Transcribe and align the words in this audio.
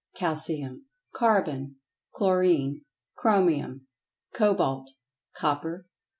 Calcium. 0.15 0.87
Carbon. 1.13 1.75
Chlorine. 2.15 2.81
Chromium. 3.15 3.85
Cobalt. 4.33 4.95
Copper. 5.35 5.85